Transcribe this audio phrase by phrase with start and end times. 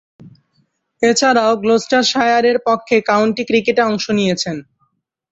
[1.01, 4.57] এছাড়াও, গ্লুচেস্টারশায়ারের পক্ষেও কাউন্টি ক্রিকেটে অংশ নিয়েছেন।